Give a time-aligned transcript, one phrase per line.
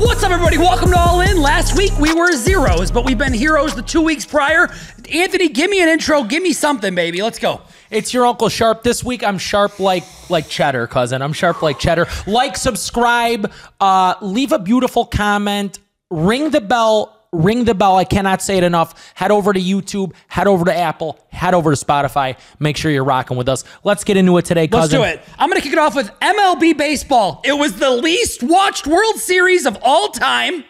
[0.00, 0.56] What's up, everybody?
[0.56, 1.42] Welcome to All In.
[1.42, 4.70] Last week we were zeros, but we've been heroes the two weeks prior.
[5.12, 6.24] Anthony, give me an intro.
[6.24, 7.20] Give me something, baby.
[7.20, 7.60] Let's go.
[7.90, 8.82] It's your Uncle Sharp.
[8.82, 11.20] This week I'm sharp like like cheddar, cousin.
[11.20, 12.08] I'm sharp like cheddar.
[12.26, 15.78] Like, subscribe, uh, leave a beautiful comment,
[16.10, 17.19] ring the bell.
[17.32, 17.96] Ring the bell.
[17.96, 19.12] I cannot say it enough.
[19.14, 22.36] Head over to YouTube, head over to Apple, head over to Spotify.
[22.58, 23.62] Make sure you're rocking with us.
[23.84, 25.00] Let's get into it today, cousin.
[25.00, 25.28] Let's do it.
[25.38, 27.40] I'm going to kick it off with MLB baseball.
[27.44, 30.64] It was the least watched World Series of all time.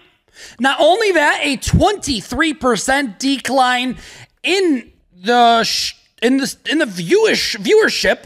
[0.58, 3.96] Not only that, a 23% decline
[4.42, 8.24] in the sh- in the in the viewish viewership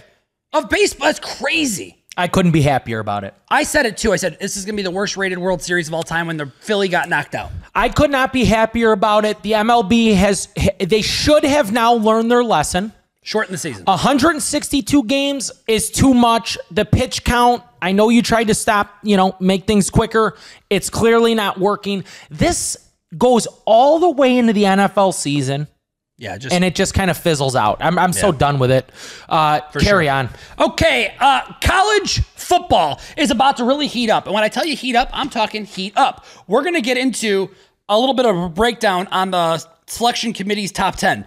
[0.52, 1.06] of baseball.
[1.08, 2.03] That's crazy.
[2.16, 3.34] I couldn't be happier about it.
[3.48, 4.12] I said it too.
[4.12, 6.26] I said this is going to be the worst rated World Series of all time
[6.26, 7.50] when the Philly got knocked out.
[7.74, 9.42] I could not be happier about it.
[9.42, 12.92] The MLB has they should have now learned their lesson.
[13.22, 13.84] Shorten the season.
[13.86, 16.58] 162 games is too much.
[16.70, 20.36] The pitch count, I know you tried to stop, you know, make things quicker.
[20.68, 22.04] It's clearly not working.
[22.30, 22.76] This
[23.16, 25.68] goes all the way into the NFL season.
[26.16, 27.78] Yeah, just and it just kind of fizzles out.
[27.80, 28.88] I'm, I'm so done with it.
[29.28, 30.12] Uh, carry sure.
[30.12, 30.30] on.
[30.60, 34.26] Okay, uh, college football is about to really heat up.
[34.26, 36.24] And when I tell you heat up, I'm talking heat up.
[36.46, 37.50] We're to get into
[37.88, 41.26] a little bit of a breakdown on the selection committee's top 10.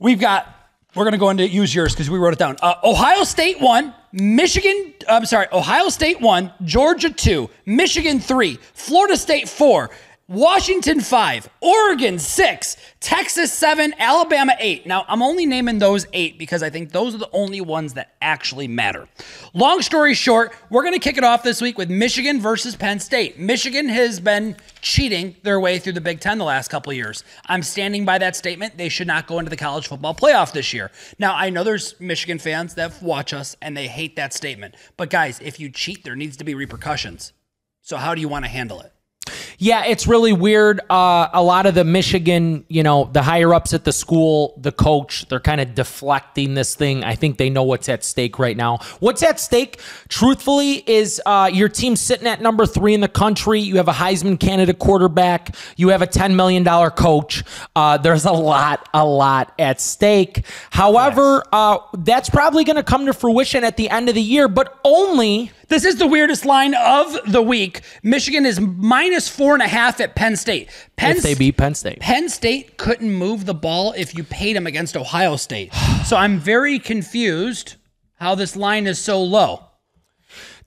[0.00, 0.52] We've got,
[0.96, 2.56] we're to go into use yours because we wrote it down.
[2.60, 9.16] Uh, Ohio State one, Michigan, I'm sorry, Ohio State one, Georgia two, Michigan three, Florida
[9.16, 9.90] State four.
[10.28, 14.84] Washington 5, Oregon 6, Texas 7, Alabama 8.
[14.84, 18.16] Now, I'm only naming those 8 because I think those are the only ones that
[18.20, 19.06] actually matter.
[19.54, 22.98] Long story short, we're going to kick it off this week with Michigan versus Penn
[22.98, 23.38] State.
[23.38, 27.22] Michigan has been cheating their way through the Big 10 the last couple years.
[27.46, 28.76] I'm standing by that statement.
[28.76, 30.90] They should not go into the college football playoff this year.
[31.20, 34.74] Now, I know there's Michigan fans that watch us and they hate that statement.
[34.96, 37.32] But guys, if you cheat, there needs to be repercussions.
[37.80, 38.92] So how do you want to handle it?
[39.58, 40.80] Yeah, it's really weird.
[40.90, 44.72] Uh, a lot of the Michigan, you know, the higher ups at the school, the
[44.72, 47.04] coach, they're kind of deflecting this thing.
[47.04, 48.78] I think they know what's at stake right now.
[49.00, 53.60] What's at stake, truthfully, is uh, your team sitting at number three in the country.
[53.60, 55.54] You have a Heisman candidate quarterback.
[55.76, 57.42] You have a $10 million coach.
[57.74, 60.44] Uh, there's a lot, a lot at stake.
[60.70, 64.48] However, uh, that's probably going to come to fruition at the end of the year,
[64.48, 65.50] but only.
[65.68, 67.80] This is the weirdest line of the week.
[68.04, 70.70] Michigan is minus four and a half at Penn State.
[70.96, 71.98] Penn If they beat Penn State.
[71.98, 75.72] Penn State couldn't move the ball if you paid them against Ohio State.
[76.06, 77.74] So I'm very confused
[78.14, 79.64] how this line is so low.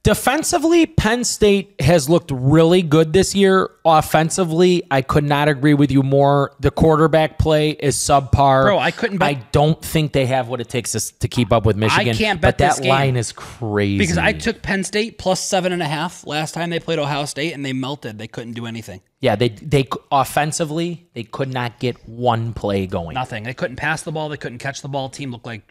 [0.04, 3.70] Defensively, Penn State has looked really good this year.
[3.84, 6.54] Offensively, I could not agree with you more.
[6.62, 8.64] The quarterback play is subpar.
[8.64, 11.52] Bro, I couldn't bet- I don't think they have what it takes to, to keep
[11.52, 12.16] up with Michigan.
[12.16, 12.90] I can't bet but that game.
[12.90, 13.98] line is crazy.
[13.98, 17.26] Because I took Penn State plus seven and a half last time they played Ohio
[17.26, 18.18] State and they melted.
[18.18, 19.02] They couldn't do anything.
[19.20, 23.16] yeah, they they offensively they could not get one play going.
[23.16, 23.44] Nothing.
[23.44, 24.30] They couldn't pass the ball.
[24.30, 25.10] They couldn't catch the ball.
[25.10, 25.64] Team looked like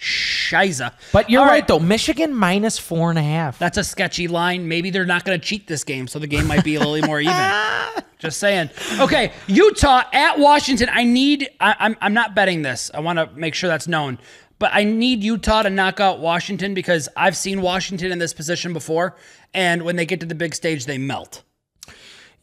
[0.50, 0.92] shiza.
[1.12, 1.78] But you're All right, though.
[1.78, 3.58] Michigan minus four and a half.
[3.58, 4.68] That's a sketchy line.
[4.68, 7.06] Maybe they're not going to cheat this game, so the game might be a little
[7.06, 7.34] more even.
[8.18, 8.70] Just saying.
[8.98, 10.88] Okay, Utah at Washington.
[10.90, 11.48] I need.
[11.60, 11.96] I, I'm.
[12.00, 12.90] I'm not betting this.
[12.92, 14.18] I want to make sure that's known.
[14.58, 18.72] But I need Utah to knock out Washington because I've seen Washington in this position
[18.72, 19.14] before,
[19.54, 21.44] and when they get to the big stage, they melt.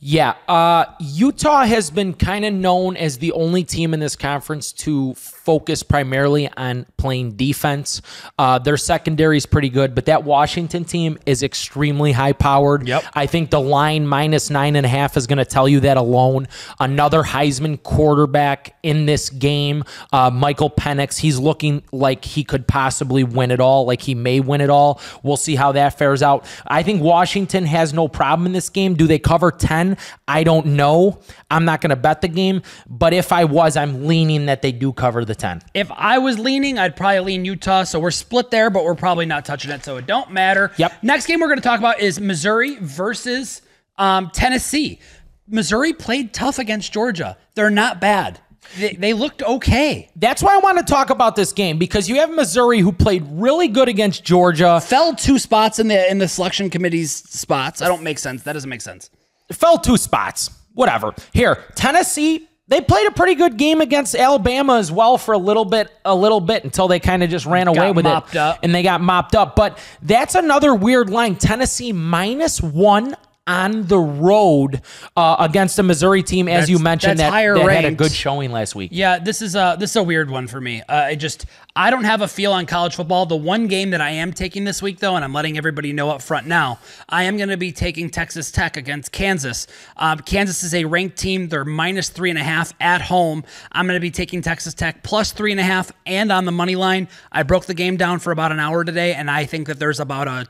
[0.07, 4.71] Yeah, uh, Utah has been kind of known as the only team in this conference
[4.73, 8.03] to focus primarily on playing defense.
[8.37, 12.87] Uh, their secondary is pretty good, but that Washington team is extremely high powered.
[12.87, 13.03] Yep.
[13.15, 15.97] I think the line minus nine and a half is going to tell you that
[15.97, 16.49] alone.
[16.79, 19.83] Another Heisman quarterback in this game,
[20.13, 21.17] uh, Michael Penix.
[21.17, 25.01] He's looking like he could possibly win it all, like he may win it all.
[25.23, 26.45] We'll see how that fares out.
[26.67, 28.93] I think Washington has no problem in this game.
[28.93, 29.49] Do they cover
[29.95, 30.05] 10?
[30.27, 31.19] I don't know.
[31.49, 34.71] I'm not going to bet the game, but if I was, I'm leaning that they
[34.71, 35.61] do cover the 10.
[35.73, 37.83] If I was leaning, I'd probably lean Utah.
[37.83, 40.71] So we're split there, but we're probably not touching it, so it don't matter.
[40.77, 41.03] Yep.
[41.03, 43.61] Next game we're going to talk about is Missouri versus
[43.97, 44.99] um, Tennessee.
[45.47, 47.37] Missouri played tough against Georgia.
[47.53, 48.39] They're not bad.
[48.77, 50.09] They, they looked okay.
[50.15, 53.23] That's why I want to talk about this game because you have Missouri who played
[53.29, 54.81] really good against Georgia.
[54.81, 57.81] Fell two spots in the in the selection committee's spots.
[57.81, 58.43] I don't make sense.
[58.43, 59.09] That doesn't make sense.
[59.51, 60.49] Fell two spots.
[60.73, 61.13] Whatever.
[61.31, 65.65] Here, Tennessee, they played a pretty good game against Alabama as well for a little
[65.65, 68.33] bit, a little bit until they kind of just ran away with it up.
[68.63, 69.55] and they got mopped up.
[69.55, 71.35] But that's another weird line.
[71.35, 73.15] Tennessee minus one
[73.47, 74.81] on the road
[75.15, 78.51] uh, against a Missouri team, as That's- you mentioned, that, that had a good showing
[78.51, 78.89] last week.
[78.91, 80.81] Yeah, this is a this is a weird one for me.
[80.81, 81.45] Uh, I just
[81.75, 83.25] I don't have a feel on college football.
[83.27, 86.09] The one game that I am taking this week, though, and I'm letting everybody know
[86.09, 89.67] up front now, I am going to be taking Texas Tech against Kansas.
[89.97, 93.43] Um, Kansas is a ranked team; they're minus three and a half at home.
[93.71, 96.51] I'm going to be taking Texas Tech plus three and a half and on the
[96.51, 97.07] money line.
[97.31, 99.99] I broke the game down for about an hour today, and I think that there's
[99.99, 100.47] about a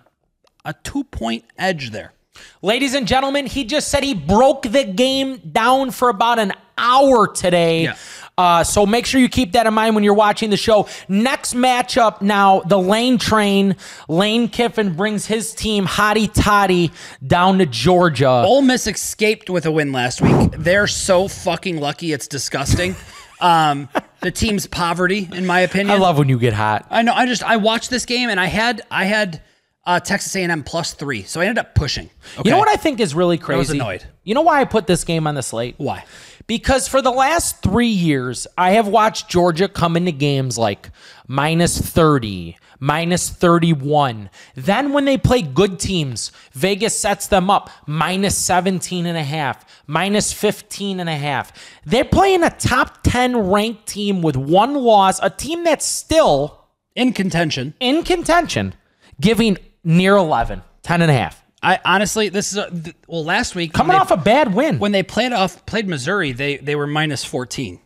[0.63, 2.13] a two point edge there.
[2.61, 7.27] Ladies and gentlemen, he just said he broke the game down for about an hour
[7.27, 7.83] today.
[7.83, 7.95] Yeah.
[8.37, 10.87] Uh, so make sure you keep that in mind when you're watching the show.
[11.07, 13.77] Next matchup now, the Lane Train.
[14.09, 16.91] Lane Kiffin brings his team, Hotty Toddy,
[17.25, 18.27] down to Georgia.
[18.27, 20.51] Ole Miss escaped with a win last week.
[20.57, 22.11] They're so fucking lucky.
[22.11, 22.95] It's disgusting.
[23.39, 23.87] Um,
[24.21, 25.95] the team's poverty, in my opinion.
[25.95, 26.87] I love when you get hot.
[26.89, 27.13] I know.
[27.13, 29.41] I just I watched this game and I had I had
[29.85, 32.09] uh, Texas A&M plus three, so I ended up pushing.
[32.37, 32.49] Okay?
[32.49, 33.55] You know what I think is really crazy?
[33.55, 34.03] I was annoyed.
[34.23, 35.75] You know why I put this game on the slate?
[35.77, 36.03] Why?
[36.47, 40.89] Because for the last three years, I have watched Georgia come into games like
[41.27, 44.29] minus 30, minus 31.
[44.55, 49.65] Then when they play good teams, Vegas sets them up minus 17 and a half,
[49.87, 51.51] minus 15 and a half.
[51.85, 56.65] They're playing a top 10 ranked team with one loss, a team that's still
[56.95, 57.73] In contention.
[57.79, 58.75] in contention,
[59.19, 61.41] giving near 11, 10 and a half.
[61.63, 63.23] I honestly, this is a, th- well.
[63.23, 64.77] Last week, Coming they- off a bad win.
[64.77, 67.79] when they played off played Missouri, they they were minus fourteen.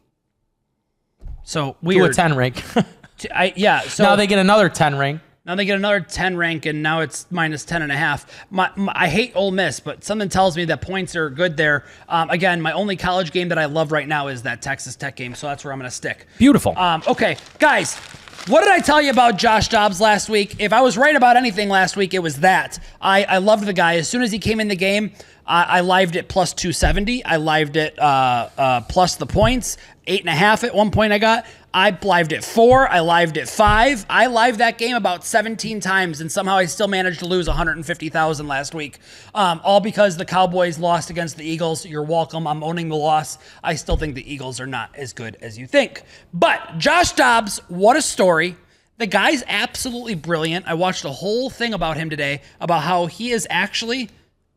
[1.43, 2.11] So weird.
[2.11, 2.61] a 10 rank.
[3.33, 3.81] I, yeah.
[3.81, 5.21] So now they get another 10 rank.
[5.45, 8.45] Now they get another 10 rank, and now it's minus 10 and a half.
[8.51, 11.85] My, my- I hate Ole Miss, but something tells me that points are good there.
[12.07, 15.15] Um, again, my only college game that I love right now is that Texas Tech
[15.15, 16.27] game, so that's where I'm going to stick.
[16.37, 16.77] Beautiful.
[16.77, 17.99] Um, okay, guys,
[18.47, 20.55] what did I tell you about Josh Dobbs last week?
[20.59, 22.79] If I was right about anything last week, it was that.
[23.01, 23.95] I, I loved the guy.
[23.97, 25.11] As soon as he came in the game,
[25.49, 27.25] I, I lived it plus 270.
[27.25, 29.77] I lived it uh, uh, plus the points.
[30.05, 31.45] Eight and a half at one point I got.
[31.73, 32.87] I lived it four.
[32.87, 34.05] I lived it five.
[34.09, 38.47] I lived that game about 17 times, and somehow I still managed to lose 150,000
[38.47, 38.99] last week.
[39.35, 41.85] Um, all because the Cowboys lost against the Eagles.
[41.85, 42.47] You're welcome.
[42.47, 43.37] I'm owning the loss.
[43.63, 46.03] I still think the Eagles are not as good as you think.
[46.33, 48.55] But Josh Dobbs, what a story.
[48.97, 50.67] The guy's absolutely brilliant.
[50.67, 54.09] I watched a whole thing about him today about how he is actually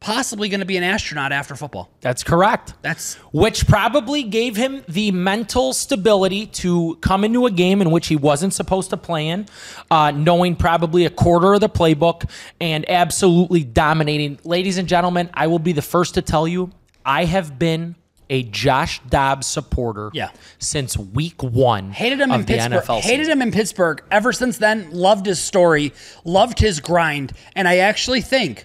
[0.02, 1.88] possibly going to be an astronaut after football.
[2.00, 2.75] That's correct.
[2.82, 8.08] That's Which probably gave him the mental stability to come into a game in which
[8.08, 9.46] he wasn't supposed to play in,
[9.90, 12.28] uh, knowing probably a quarter of the playbook
[12.60, 14.38] and absolutely dominating.
[14.44, 16.70] Ladies and gentlemen, I will be the first to tell you,
[17.06, 17.94] I have been
[18.31, 20.31] a Josh Dobbs supporter Yeah.
[20.58, 22.82] since week one hated him of in the Pittsburgh.
[22.82, 24.02] NFL Hated him in Pittsburgh.
[24.10, 25.93] Ever since then, loved his story,
[26.25, 28.64] loved his grind, and I actually think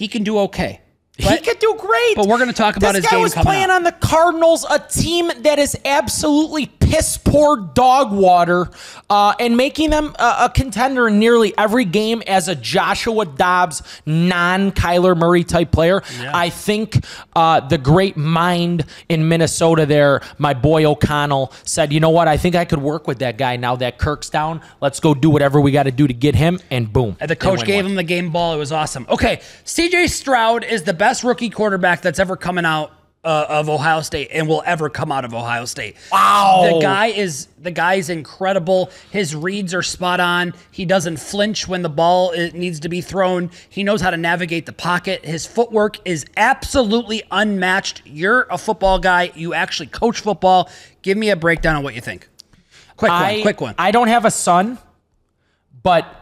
[0.00, 0.80] he can do okay.
[1.18, 2.16] He But- could do great.
[2.16, 3.76] but we're gonna talk about this his guy game was playing up.
[3.76, 8.68] on the Cardinals, a team that is absolutely piss poor dog water,
[9.08, 13.82] uh, and making them a, a contender in nearly every game as a Joshua Dobbs
[14.06, 16.02] non Kyler Murray type player.
[16.32, 17.04] I think
[17.36, 22.26] uh, the great mind in Minnesota there, my boy O'Connell, said, "You know what?
[22.26, 24.60] I think I could work with that guy now that Kirk's down.
[24.80, 27.36] Let's go do whatever we got to do to get him." And boom, And the
[27.36, 28.54] coach gave him the game ball.
[28.54, 29.06] It was awesome.
[29.08, 32.92] Okay, CJ Stroud is the best rookie quarterback that's ever coming out
[33.22, 35.96] uh, of Ohio State and will ever come out of Ohio State.
[36.10, 36.68] Wow.
[36.72, 38.90] The guy is the guy's incredible.
[39.10, 40.54] His reads are spot on.
[40.70, 43.50] He doesn't flinch when the ball needs to be thrown.
[43.68, 45.24] He knows how to navigate the pocket.
[45.24, 48.02] His footwork is absolutely unmatched.
[48.06, 49.32] You're a football guy.
[49.34, 50.70] You actually coach football.
[51.02, 52.28] Give me a breakdown on what you think.
[52.96, 53.42] Quick one.
[53.42, 53.74] Quick one.
[53.78, 54.78] I don't have a son,
[55.82, 56.19] but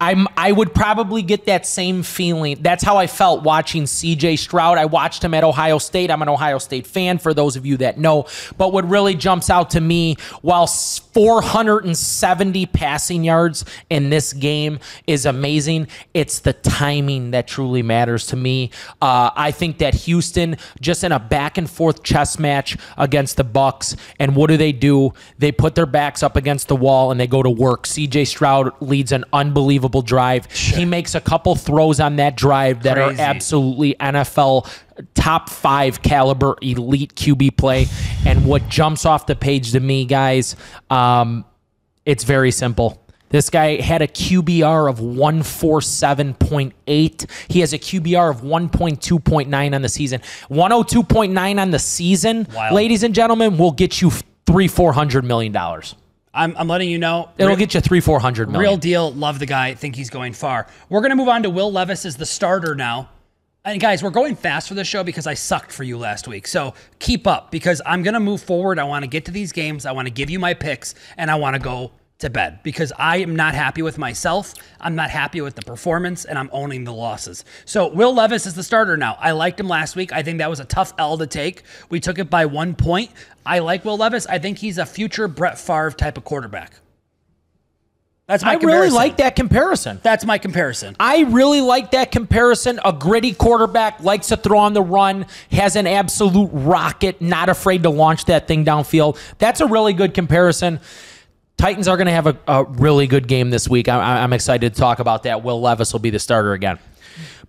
[0.00, 2.58] I'm I would probably get that same feeling.
[2.60, 4.78] That's how I felt watching CJ Stroud.
[4.78, 6.08] I watched him at Ohio State.
[6.08, 8.26] I'm an Ohio State fan for those of you that know.
[8.56, 14.78] But what really jumps out to me while 470 passing yards in this game
[15.08, 18.70] is amazing, it's the timing that truly matters to me.
[19.02, 23.42] Uh, I think that Houston just in a back and forth chess match against the
[23.42, 25.12] Bucks and what do they do?
[25.38, 27.84] They put their backs up against the wall and they go to work.
[27.84, 30.50] CJ Stroud leads an unbelievable drive.
[30.52, 33.20] He makes a couple throws on that drive that Crazy.
[33.20, 34.68] are absolutely NFL
[35.14, 37.86] top five caliber elite QB play.
[38.26, 40.56] And what jumps off the page to me, guys,
[40.90, 41.44] um,
[42.04, 43.02] it's very simple.
[43.30, 47.30] This guy had a QBR of 147.8.
[47.48, 50.20] He has a QBR of 1.2.9 on the season.
[50.50, 52.74] 102.9 on the season, Wild.
[52.74, 54.10] ladies and gentlemen, will get you
[54.46, 55.94] three, four hundred million dollars.
[56.34, 57.30] I'm, I'm letting you know.
[57.38, 58.60] It'll Real- get you three, four hundred million.
[58.70, 59.12] Real deal.
[59.12, 59.74] Love the guy.
[59.74, 60.66] Think he's going far.
[60.88, 63.08] We're going to move on to Will Levis as the starter now.
[63.64, 66.46] And guys, we're going fast for this show because I sucked for you last week.
[66.46, 68.78] So keep up because I'm going to move forward.
[68.78, 69.84] I want to get to these games.
[69.84, 72.92] I want to give you my picks and I want to go to bed because
[72.98, 74.54] I am not happy with myself.
[74.80, 77.44] I'm not happy with the performance and I'm owning the losses.
[77.64, 79.16] So Will Levis is the starter now.
[79.20, 80.12] I liked him last week.
[80.12, 81.62] I think that was a tough L to take.
[81.90, 83.10] We took it by one point.
[83.46, 84.26] I like Will Levis.
[84.26, 86.72] I think he's a future Brett Favre type of quarterback.
[88.26, 88.58] That's my comparison.
[88.58, 88.92] I comparison.
[88.92, 90.00] really like that comparison.
[90.02, 90.96] That's my comparison.
[91.00, 92.78] I really like that comparison.
[92.84, 97.84] A gritty quarterback likes to throw on the run, has an absolute rocket, not afraid
[97.84, 99.18] to launch that thing downfield.
[99.38, 100.80] That's a really good comparison.
[101.58, 103.88] Titans are going to have a, a, really good game this week.
[103.88, 105.42] I, I'm excited to talk about that.
[105.42, 106.78] Will Levis will be the starter again.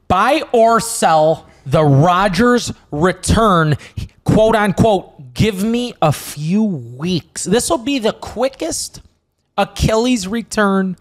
[0.07, 3.77] Buy or sell the Rodgers return,
[4.23, 7.43] quote unquote, give me a few weeks.
[7.43, 9.01] This will be the quickest
[9.57, 10.97] Achilles return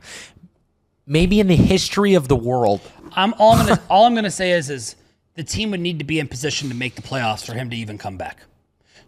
[1.07, 2.81] maybe in the history of the world.
[3.13, 4.97] I'm all I'm gonna all I'm gonna say is is
[5.35, 7.77] the team would need to be in position to make the playoffs for him to
[7.77, 8.43] even come back.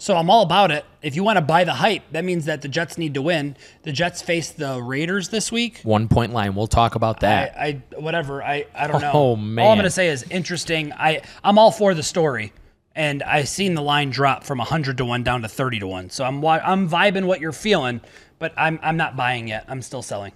[0.00, 0.86] So I'm all about it.
[1.02, 3.54] If you want to buy the hype, that means that the Jets need to win.
[3.82, 5.80] The Jets face the Raiders this week.
[5.82, 6.54] One point line.
[6.54, 7.54] We'll talk about that.
[7.54, 8.42] I, I whatever.
[8.42, 9.10] I I don't know.
[9.12, 9.62] Oh, man.
[9.62, 10.94] All I'm gonna say is interesting.
[10.94, 12.54] I I'm all for the story.
[12.94, 16.10] And I've seen the line drop from 100 to 1 down to 30 to 1.
[16.10, 18.00] So I'm I'm vibing what you're feeling,
[18.38, 19.66] but I'm I'm not buying yet.
[19.68, 20.32] I'm still selling.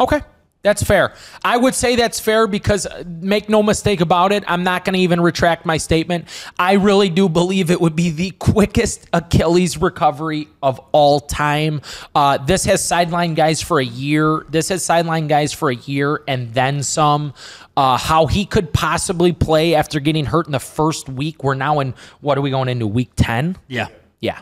[0.00, 0.22] Okay.
[0.64, 1.12] That's fair.
[1.44, 4.94] I would say that's fair because uh, make no mistake about it, I'm not going
[4.94, 6.26] to even retract my statement.
[6.58, 11.82] I really do believe it would be the quickest Achilles recovery of all time.
[12.14, 14.46] Uh, this has sidelined guys for a year.
[14.48, 17.34] This has sidelined guys for a year and then some.
[17.76, 21.44] Uh, how he could possibly play after getting hurt in the first week.
[21.44, 21.92] We're now in,
[22.22, 23.58] what are we going into, week 10?
[23.68, 23.88] Yeah.
[24.20, 24.40] Yeah.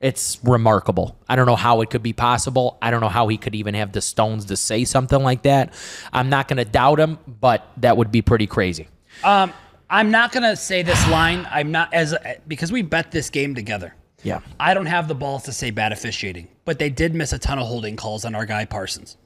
[0.00, 1.18] It's remarkable.
[1.28, 2.78] I don't know how it could be possible.
[2.80, 5.74] I don't know how he could even have the stones to say something like that.
[6.12, 8.88] I'm not going to doubt him, but that would be pretty crazy.
[9.22, 9.52] Um,
[9.90, 11.46] I'm not gonna say this line.
[11.50, 12.14] I'm not as
[12.46, 13.94] because we bet this game together.
[14.22, 14.40] Yeah.
[14.58, 17.58] I don't have the balls to say bad officiating, but they did miss a ton
[17.58, 19.16] of holding calls on our guy Parsons.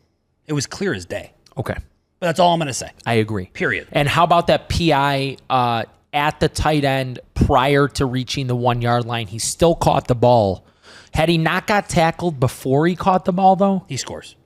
[0.47, 1.33] It was clear as day.
[1.59, 1.75] Okay.
[2.19, 2.91] But that's all I'm gonna say.
[3.05, 3.47] I agree.
[3.47, 3.89] Period.
[3.93, 8.81] And how about that PI uh, at the tight end prior to reaching the one
[8.81, 9.27] yard line?
[9.27, 10.65] He still caught the ball.
[11.13, 13.85] Had he not got tackled before he caught the ball, though?
[13.89, 14.37] He scores.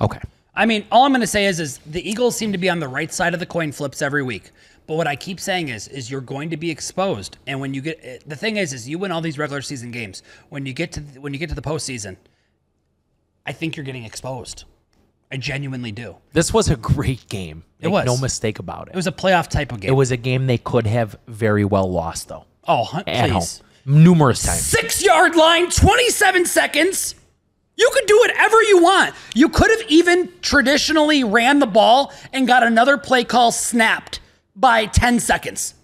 [0.00, 0.20] Okay.
[0.54, 2.78] I mean, all I'm going to say is, is the Eagles seem to be on
[2.78, 4.50] the right side of the coin flips every week.
[4.86, 7.38] But what I keep saying is, is you're going to be exposed.
[7.46, 9.90] And when you get eh, the thing is, is you win all these regular season
[9.90, 10.22] games.
[10.50, 12.16] When you get to when you get to the postseason,
[13.46, 14.64] I think you're getting exposed.
[15.34, 16.14] I genuinely do.
[16.32, 17.64] This was a great game.
[17.80, 18.06] It Make was.
[18.06, 18.96] No mistake about It it.
[18.96, 19.88] was a playoff type of game.
[19.88, 23.42] It was a game they could have very well lost, though, oh, hun- at home.
[23.84, 24.60] Numerous times.
[24.60, 27.16] Six yard line, 27 seconds.
[27.76, 29.12] You could do whatever you want.
[29.34, 34.20] You could have even traditionally ran the ball and got another play call snapped
[34.54, 35.74] by 10 seconds.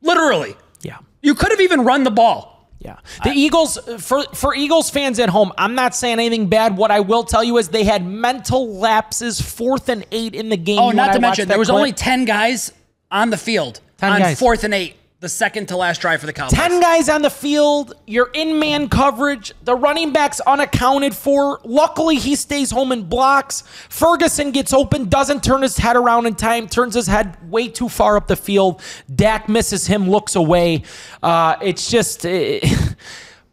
[0.00, 0.56] Literally.
[0.80, 0.96] Yeah.
[1.20, 2.59] You could have even run the ball.
[2.80, 2.96] Yeah.
[3.24, 6.76] The Eagles uh, for for Eagles fans at home, I'm not saying anything bad.
[6.78, 10.56] What I will tell you is they had mental lapses, fourth and eight in the
[10.56, 10.78] game.
[10.78, 11.76] Oh, not to watched mention, there was clip.
[11.76, 12.72] only 10 guys
[13.10, 14.38] on the field 10 on guys.
[14.38, 16.58] fourth and eight, the second to last drive for the Cowboys.
[16.58, 17.92] 10 guys on the field.
[18.06, 19.52] You're in man coverage.
[19.64, 21.60] The running back's unaccounted for.
[21.62, 23.62] Luckily, he stays home and blocks.
[23.90, 27.90] Ferguson gets open, doesn't turn his head around in time, turns his head way too
[27.90, 28.80] far up the field.
[29.14, 30.84] Dak misses him, looks away.
[31.22, 32.24] Uh, it's just.
[32.26, 32.60] eh,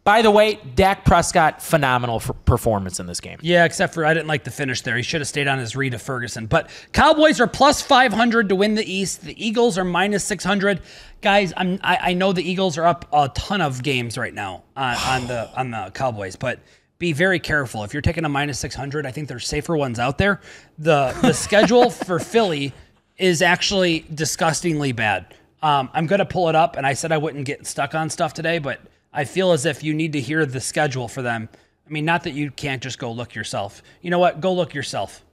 [0.08, 3.38] by the way, Dak Prescott, phenomenal for performance in this game.
[3.42, 4.96] Yeah, except for I didn't like the finish there.
[4.96, 6.46] He should have stayed on his read of Ferguson.
[6.46, 9.20] But Cowboys are plus 500 to win the East.
[9.20, 10.80] The Eagles are minus 600.
[11.20, 14.62] Guys, I'm, I, I know the Eagles are up a ton of games right now
[14.74, 16.60] on, on the on the Cowboys, but
[16.98, 17.84] be very careful.
[17.84, 20.40] If you're taking a minus 600, I think there's safer ones out there.
[20.78, 22.72] The the schedule for Philly
[23.18, 25.34] is actually disgustingly bad.
[25.60, 28.08] Um, I'm going to pull it up, and I said I wouldn't get stuck on
[28.08, 28.80] stuff today, but
[29.18, 31.48] I feel as if you need to hear the schedule for them.
[31.84, 33.82] I mean, not that you can't just go look yourself.
[34.00, 34.40] You know what?
[34.40, 35.24] Go look yourself.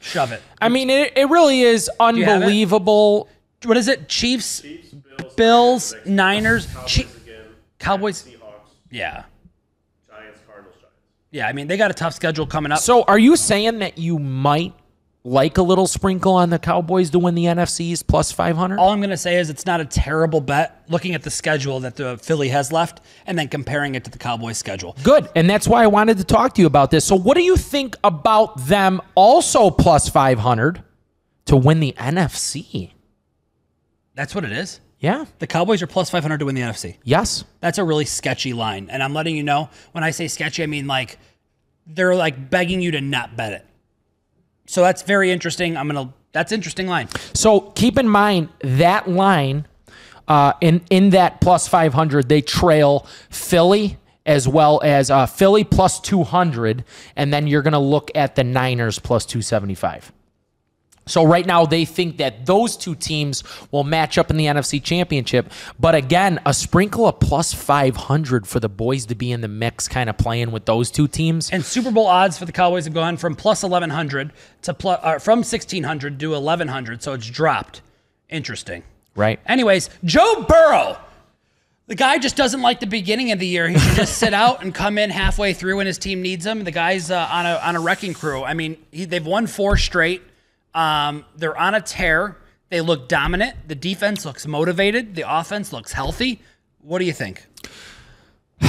[0.00, 0.40] Shove it.
[0.60, 2.22] I mean, it, it really is have it?
[2.28, 3.28] unbelievable.
[3.64, 4.08] What is it?
[4.08, 4.62] Chiefs,
[5.36, 7.46] Bills, Niners, Chi- again,
[7.80, 8.22] Cowboys.
[8.22, 8.36] Seahawks,
[8.92, 9.24] Yeah.
[10.08, 10.96] Giants, Cardinals, Giants.
[11.32, 12.78] Yeah, I mean, they got a tough schedule coming up.
[12.78, 14.72] So, are you saying that you might
[15.24, 18.78] like a little sprinkle on the Cowboys to win the NFC's plus 500?
[18.78, 21.80] All I'm going to say is it's not a terrible bet looking at the schedule
[21.80, 24.96] that the Philly has left and then comparing it to the Cowboys schedule.
[25.02, 25.28] Good.
[25.36, 27.04] And that's why I wanted to talk to you about this.
[27.04, 30.82] So, what do you think about them also plus 500
[31.46, 32.90] to win the NFC?
[34.14, 34.80] That's what it is.
[34.98, 35.24] Yeah.
[35.40, 36.96] The Cowboys are plus 500 to win the NFC.
[37.02, 37.44] Yes.
[37.60, 38.88] That's a really sketchy line.
[38.88, 41.18] And I'm letting you know when I say sketchy, I mean like
[41.86, 43.66] they're like begging you to not bet it.
[44.72, 45.76] So that's very interesting.
[45.76, 47.08] I'm to, that's interesting line.
[47.34, 49.66] So, keep in mind that line
[50.28, 56.00] Uh, in in that plus 500, they trail Philly as well as uh, Philly plus
[56.00, 56.84] 200,
[57.16, 60.12] and then you're to look at the Niners plus 275.
[61.06, 64.82] So right now they think that those two teams will match up in the NFC
[64.82, 69.48] Championship, but again, a sprinkle of plus 500 for the boys to be in the
[69.48, 71.50] mix kind of playing with those two teams.
[71.50, 74.32] And Super Bowl odds for the Cowboys have gone from plus 1100
[74.62, 77.82] to plus, uh, from 1600 to 1100, so it's dropped.
[78.28, 78.82] Interesting.
[79.14, 79.40] Right.
[79.46, 80.98] Anyways, Joe Burrow.
[81.88, 83.68] The guy just doesn't like the beginning of the year.
[83.68, 86.64] He should just sit out and come in halfway through when his team needs him.
[86.64, 88.44] The guy's uh, on a on a wrecking crew.
[88.44, 90.22] I mean, he, they've won four straight.
[90.74, 92.38] Um, they're on a tear.
[92.68, 93.68] They look dominant.
[93.68, 95.14] The defense looks motivated.
[95.14, 96.40] The offense looks healthy.
[96.80, 97.46] What do you think?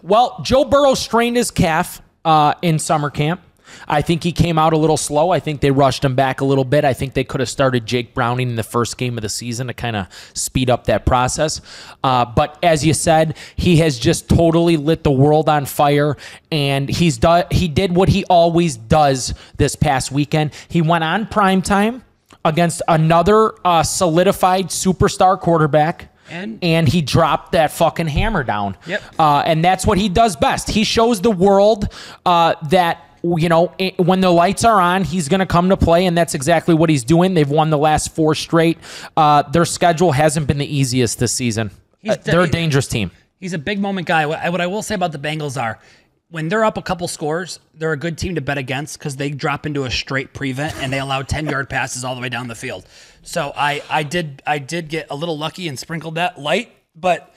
[0.00, 3.40] Well, Joe Burrow strained his calf uh, in summer camp.
[3.88, 5.30] I think he came out a little slow.
[5.30, 6.84] I think they rushed him back a little bit.
[6.84, 9.68] I think they could have started Jake Browning in the first game of the season
[9.68, 11.60] to kind of speed up that process.
[12.04, 16.16] Uh, but as you said, he has just totally lit the world on fire,
[16.52, 17.44] and he's done.
[17.50, 20.52] He did what he always does this past weekend.
[20.68, 22.04] He went on prime time
[22.44, 26.14] against another uh, solidified superstar quarterback.
[26.30, 28.76] And- and he dropped that fucking hammer down.
[28.86, 29.02] Yep.
[29.18, 30.68] Uh, and that's what he does best.
[30.68, 31.90] He shows the world
[32.26, 36.06] uh, that you know when the lights are on, he's going to come to play,
[36.06, 37.34] and that's exactly what he's doing.
[37.34, 38.78] They've won the last four straight.
[39.16, 41.70] Uh, their schedule hasn't been the easiest this season.
[42.00, 43.10] He's Uh, they're a dangerous team.
[43.40, 44.26] He's a big moment guy.
[44.26, 45.78] What I, will say about the Bengals are
[46.30, 49.30] when they're up a couple scores, they're a good team to bet against because they
[49.30, 52.48] drop into a straight prevent and they allow 10 yard passes all the way down
[52.48, 52.84] the field.
[53.22, 57.32] So I, I did I did get a little lucky and sprinkled that light, but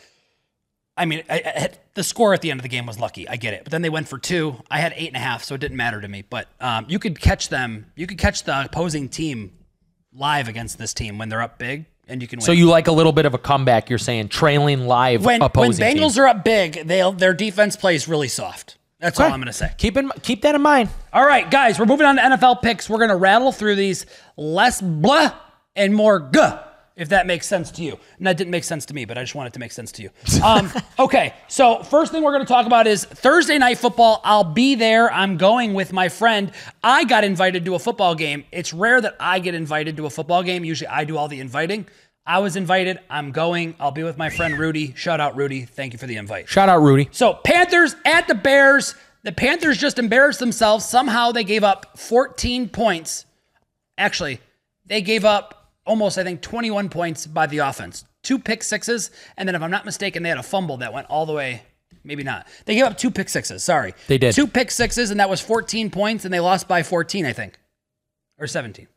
[0.98, 3.27] I mean, I, the score at the end of the game was lucky.
[3.27, 4.57] I get it, but then they went for two.
[4.69, 6.24] I had eight and a half, so it didn't matter to me.
[6.27, 7.88] But um, you could catch them.
[7.95, 9.53] You could catch the opposing team
[10.13, 12.45] live against this team when they're up big, and you can win.
[12.45, 13.89] So you like a little bit of a comeback?
[13.89, 16.24] You're saying trailing live when when Bengals team.
[16.24, 18.77] are up big, they their defense plays really soft.
[19.01, 19.71] That's all I'm going to say.
[19.77, 20.89] Keep in, keep that in mind.
[21.12, 22.88] All right, guys, we're moving on to NFL picks.
[22.88, 24.05] We're going to rattle through these
[24.38, 25.33] less blah
[25.75, 26.63] and more guh,
[26.95, 27.98] if that makes sense to you.
[28.17, 29.91] And that didn't make sense to me, but I just want it to make sense
[29.93, 30.10] to you.
[30.43, 34.21] Um, okay, so first thing we're going to talk about is Thursday night football.
[34.23, 35.12] I'll be there.
[35.12, 36.51] I'm going with my friend.
[36.84, 38.43] I got invited to a football game.
[38.51, 40.63] It's rare that I get invited to a football game.
[40.63, 41.88] Usually I do all the inviting.
[42.25, 42.99] I was invited.
[43.10, 43.75] I'm going.
[43.80, 44.93] I'll be with my friend Rudy.
[44.95, 45.65] Shout out, Rudy.
[45.65, 46.47] Thank you for the invite.
[46.47, 47.10] Shout out Rudy.
[47.12, 48.95] So Panthers at the Bears.
[49.23, 50.86] The Panthers just embarrassed themselves.
[50.86, 53.25] Somehow they gave up 14 points.
[53.97, 54.39] Actually,
[54.86, 58.06] they gave up almost, I think, 21 points by the offense.
[58.24, 61.08] Two pick sixes, and then if I'm not mistaken, they had a fumble that went
[61.10, 61.63] all the way.
[62.04, 62.48] Maybe not.
[62.65, 63.63] They gave up two pick sixes.
[63.63, 64.34] Sorry, They did.
[64.34, 67.60] two pick sixes, and that was 14 points, and they lost by 14, I think,
[68.39, 68.88] or 17.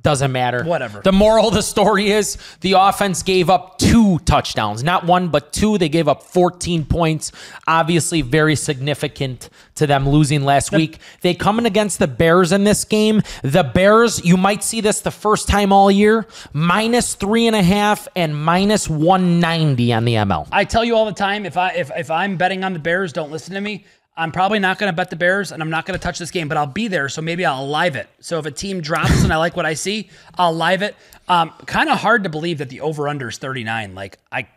[0.00, 0.64] Doesn't matter.
[0.64, 1.00] Whatever.
[1.00, 5.52] The moral of the story is the offense gave up two touchdowns, not one, but
[5.52, 5.78] two.
[5.78, 7.30] They gave up 14 points.
[7.68, 10.98] Obviously, very significant to them losing last week.
[11.20, 13.22] They coming against the Bears in this game.
[13.42, 17.62] The Bears, you might see this the first time all year, minus three and a
[17.62, 20.48] half and minus 190 on the ML.
[20.50, 23.12] I tell you all the time, if I if if I'm betting on the Bears,
[23.12, 23.84] don't listen to me.
[24.16, 26.30] I'm probably not going to bet the Bears, and I'm not going to touch this
[26.30, 28.08] game, but I'll be there, so maybe I'll live it.
[28.20, 30.94] So if a team drops and I like what I see, I'll live it.
[31.28, 33.94] Um, kind of hard to believe that the over under is 39.
[33.94, 34.48] Like I,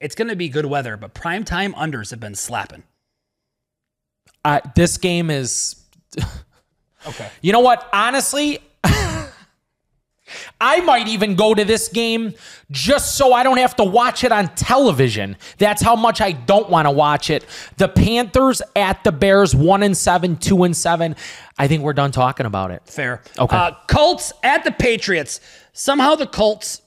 [0.00, 2.82] it's going to be good weather, but prime time unders have been slapping.
[4.44, 5.76] Uh, this game is
[7.06, 7.28] Okay.
[7.42, 7.88] You know what?
[7.92, 8.58] Honestly,
[10.60, 12.34] I might even go to this game
[12.70, 15.36] just so I don't have to watch it on television.
[15.58, 17.46] That's how much I don't want to watch it.
[17.76, 21.16] The Panthers at the Bears, one and seven, two and seven.
[21.58, 22.82] I think we're done talking about it.
[22.86, 23.22] Fair.
[23.38, 23.56] Okay.
[23.56, 25.40] Uh, Colts at the Patriots.
[25.72, 26.82] Somehow the Colts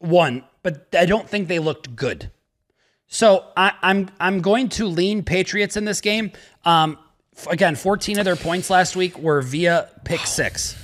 [0.00, 2.30] won, but I don't think they looked good.
[3.08, 6.32] So I, I'm I'm going to lean Patriots in this game.
[6.64, 6.98] Um,
[7.50, 10.76] again, 14 of their points last week were via pick six.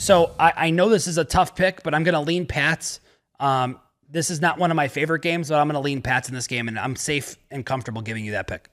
[0.00, 3.00] So I, I know this is a tough pick, but I'm going to lean Pats.
[3.38, 6.28] Um, this is not one of my favorite games, but I'm going to lean Pats
[6.30, 8.70] in this game, and I'm safe and comfortable giving you that pick.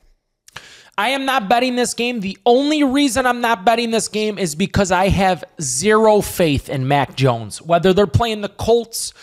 [0.97, 2.21] I am not betting this game.
[2.21, 6.87] The only reason I'm not betting this game is because I have zero faith in
[6.87, 7.61] Mac Jones.
[7.61, 9.13] Whether they're playing the Colts,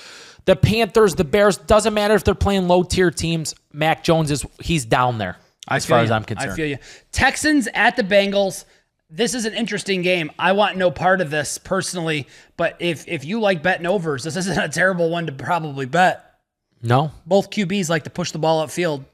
[0.45, 3.55] the Panthers, the Bears, doesn't matter if they're playing low tier teams.
[3.73, 5.39] Mac Jones is he's down there
[5.69, 6.11] as far as.
[6.11, 6.53] I'm concerned.
[6.53, 6.77] I feel you.
[7.13, 8.67] Texans at the Bengals.
[9.17, 10.33] This is an interesting game.
[10.41, 14.37] I want no part of this personally, but if if you like betting overs, this
[14.37, 16.41] isn't a terrible one to probably bet.
[16.83, 19.05] No, Both QBs like to push the ball upfield.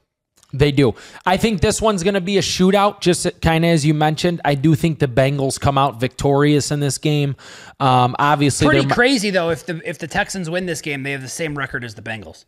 [0.53, 0.95] They do.
[1.25, 4.41] I think this one's going to be a shootout, just kind of as you mentioned.
[4.43, 7.37] I do think the Bengals come out victorious in this game.
[7.79, 9.51] Um, obviously, Pretty crazy though.
[9.51, 12.01] If the if the Texans win this game, they have the same record as the
[12.01, 12.45] Bengals.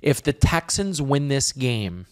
[0.00, 2.06] If the Texans win this game,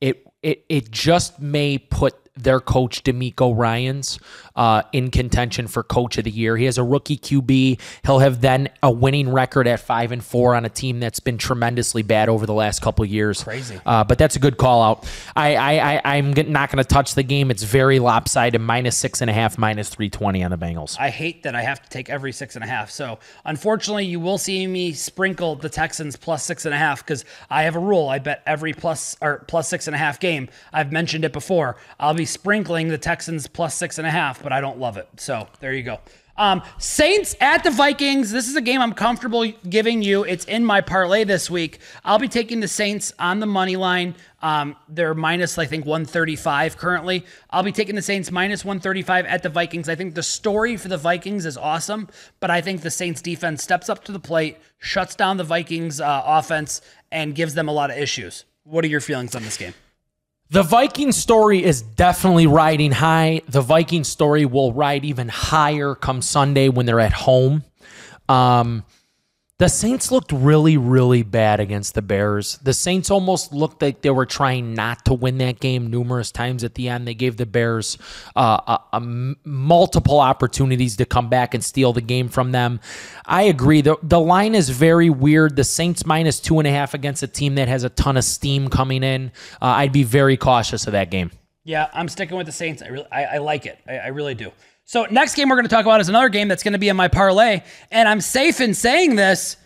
[0.00, 4.18] it it it just may put their coach DeMeco Ryans
[4.54, 6.56] uh, in contention for coach of the year.
[6.56, 7.80] He has a rookie QB.
[8.04, 11.38] He'll have then a winning record at five and four on a team that's been
[11.38, 13.42] tremendously bad over the last couple of years.
[13.42, 13.80] Crazy.
[13.84, 15.08] Uh, but that's a good call out.
[15.34, 17.50] I, I, I I'm g- not going to touch the game.
[17.50, 18.60] It's very lopsided.
[18.60, 20.96] Minus six and a half, minus three twenty on the Bengals.
[20.98, 22.90] I hate that I have to take every six and a half.
[22.90, 27.24] So unfortunately, you will see me sprinkle the Texans plus six and a half because
[27.50, 28.08] I have a rule.
[28.08, 30.48] I bet every plus or plus six and a half game.
[30.72, 31.76] I've mentioned it before.
[31.98, 35.08] I'll be sprinkling the Texans plus six and a half, but I don't love it.
[35.16, 36.00] So there you go.
[36.38, 38.30] Um, Saints at the Vikings.
[38.30, 40.24] This is a game I'm comfortable giving you.
[40.24, 41.80] It's in my parlay this week.
[42.04, 44.14] I'll be taking the Saints on the money line.
[44.42, 47.24] Um, they're minus, I think, 135 currently.
[47.50, 49.88] I'll be taking the Saints minus 135 at the Vikings.
[49.88, 52.08] I think the story for the Vikings is awesome,
[52.38, 56.00] but I think the Saints defense steps up to the plate, shuts down the Vikings
[56.00, 58.44] uh, offense, and gives them a lot of issues.
[58.64, 59.74] What are your feelings on this game?
[60.50, 63.42] The Viking story is definitely riding high.
[63.48, 67.64] The Viking story will ride even higher come Sunday when they're at home.
[68.28, 68.84] Um,
[69.58, 72.58] the Saints looked really, really bad against the Bears.
[72.58, 76.62] The Saints almost looked like they were trying not to win that game numerous times
[76.62, 77.08] at the end.
[77.08, 77.96] They gave the Bears
[78.36, 82.80] uh, a, a multiple opportunities to come back and steal the game from them.
[83.24, 83.80] I agree.
[83.80, 85.56] The, the line is very weird.
[85.56, 88.24] The Saints minus two and a half against a team that has a ton of
[88.24, 89.32] steam coming in.
[89.62, 91.30] Uh, I'd be very cautious of that game.
[91.64, 92.82] Yeah, I'm sticking with the Saints.
[92.82, 93.78] I really, I, I like it.
[93.88, 94.52] I, I really do.
[94.88, 96.88] So next game we're going to talk about is another game that's going to be
[96.88, 99.56] in my parlay, and I'm safe in saying this.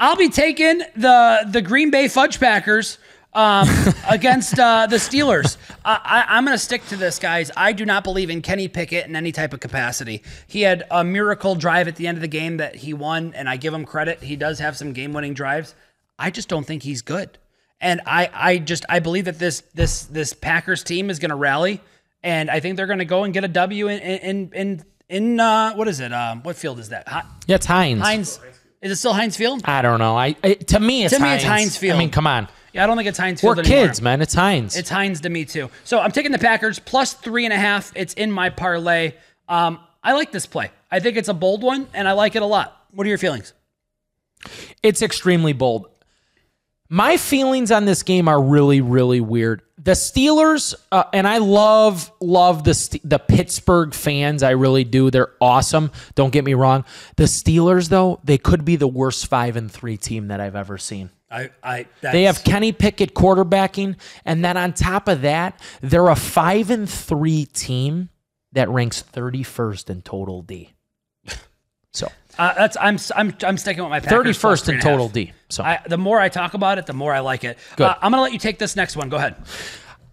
[0.00, 2.98] I'll be taking the the Green Bay Fudge Packers
[3.34, 3.68] um,
[4.10, 5.58] against uh, the Steelers.
[5.84, 7.50] I, I, I'm going to stick to this, guys.
[7.58, 10.22] I do not believe in Kenny Pickett in any type of capacity.
[10.46, 13.50] He had a miracle drive at the end of the game that he won, and
[13.50, 14.22] I give him credit.
[14.22, 15.74] He does have some game winning drives.
[16.18, 17.36] I just don't think he's good.
[17.82, 21.36] And I, I just I believe that this this this Packers team is going to
[21.36, 21.82] rally,
[22.22, 25.40] and I think they're going to go and get a W in in in, in
[25.40, 26.12] uh, what is it?
[26.12, 27.08] Um, what field is that?
[27.08, 28.00] Hi- Yeah, it's Heinz.
[28.02, 28.40] Heinz.
[28.82, 29.60] Is it still Heinz Field?
[29.66, 30.16] I don't know.
[30.16, 31.42] I, I to me it's To me, Heinz.
[31.42, 31.96] it's Heinz Field.
[31.96, 32.48] I mean, come on.
[32.72, 33.86] Yeah, I don't think it's Heinz We're Field anymore.
[33.88, 34.22] kids, man.
[34.22, 34.76] It's Heinz.
[34.76, 35.68] It's Heinz to me too.
[35.84, 37.92] So I'm taking the Packers plus three and a half.
[37.94, 39.12] It's in my parlay.
[39.48, 40.70] Um, I like this play.
[40.90, 42.86] I think it's a bold one, and I like it a lot.
[42.92, 43.52] What are your feelings?
[44.82, 45.89] It's extremely bold.
[46.92, 49.62] My feelings on this game are really, really weird.
[49.78, 54.42] The Steelers, uh, and I love, love the the Pittsburgh fans.
[54.42, 55.08] I really do.
[55.08, 55.92] They're awesome.
[56.16, 56.84] Don't get me wrong.
[57.16, 60.78] The Steelers, though, they could be the worst five and three team that I've ever
[60.78, 61.10] seen.
[61.30, 66.08] I, I that's, They have Kenny Pickett quarterbacking, and then on top of that, they're
[66.08, 68.08] a five and three team
[68.50, 70.72] that ranks thirty first in total D.
[71.92, 72.06] So
[72.38, 74.92] uh, that's I'm I'm I'm sticking with my thirty first in and a half.
[74.92, 75.32] total D.
[75.48, 77.58] So I, the more I talk about it, the more I like it.
[77.76, 77.84] Good.
[77.84, 79.08] Uh, I'm gonna let you take this next one.
[79.08, 79.36] Go ahead.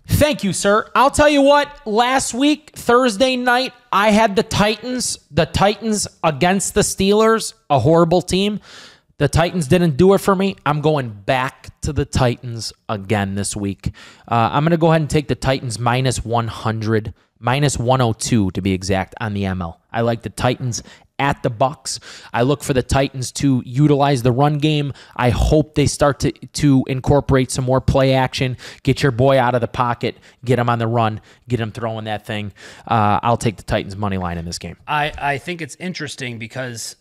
[0.10, 0.89] Thank you, sir.
[0.95, 6.75] I'll tell you what, last week, Thursday night, I had the Titans, the Titans against
[6.75, 8.62] the Steelers, a horrible team.
[9.17, 10.56] The Titans didn't do it for me.
[10.65, 13.88] I'm going back to the Titans again this week.
[14.27, 18.62] Uh, I'm going to go ahead and take the Titans minus 100, minus 102 to
[18.62, 19.77] be exact on the ML.
[19.91, 20.84] I like the Titans
[21.19, 21.99] at the Bucks.
[22.34, 24.93] I look for the Titans to utilize the run game.
[25.15, 28.58] I hope they start to to incorporate some more play action.
[28.84, 32.06] Get your boy out of the pocket, get him on the run, get him throwing
[32.06, 32.53] that thing.
[32.88, 34.77] Uh, I'll take the Titans money line in this game.
[34.88, 36.95] I, I think it's interesting because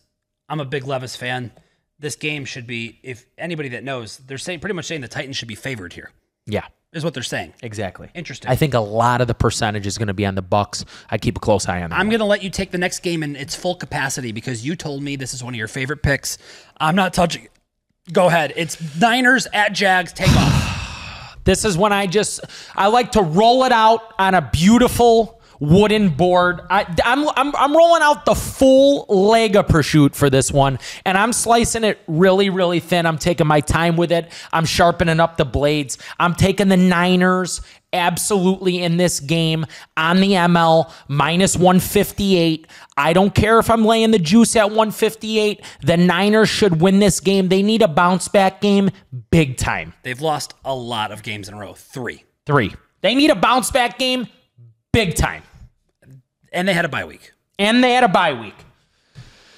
[0.48, 1.52] I'm a big Levis fan.
[1.98, 5.37] This game should be, if anybody that knows, they're saying pretty much saying the Titans
[5.37, 6.11] should be favored here.
[6.46, 7.52] Yeah, Is what they're saying.
[7.62, 8.09] exactly.
[8.14, 8.50] Interesting.
[8.50, 10.82] I think a lot of the percentage is going to be on the Bucks.
[11.11, 11.98] I keep a close eye on that.
[11.98, 14.74] I'm going to let you take the next game in its full capacity because you
[14.76, 16.38] told me this is one of your favorite picks.
[16.80, 17.50] I'm not touching it.
[18.12, 18.54] Go ahead.
[18.56, 20.12] It's Niners at Jags.
[20.14, 20.62] Take off.
[21.44, 22.40] This is when I just
[22.74, 26.61] I like to roll it out on a beautiful wooden board.
[26.71, 31.16] I, I'm, I'm I'm rolling out the full leg of prosciutto for this one, and
[31.16, 33.07] I'm slicing it really really thin.
[33.07, 34.31] I'm taking my time with it.
[34.53, 35.99] I'm sharpening up the blades.
[36.19, 37.61] I'm taking the Niners
[37.92, 39.64] absolutely in this game
[39.97, 42.66] on the ML minus 158.
[42.97, 45.62] I don't care if I'm laying the juice at 158.
[45.83, 47.49] The Niners should win this game.
[47.49, 48.90] They need a bounce back game
[49.31, 49.95] big time.
[50.03, 51.75] They've lost a lot of games in a row.
[51.75, 52.25] Three.
[52.45, 52.75] Three.
[53.01, 54.29] They need a bounce back game
[54.96, 55.42] big time.
[56.52, 57.32] And they had a bye week.
[57.59, 58.54] And they had a bye week.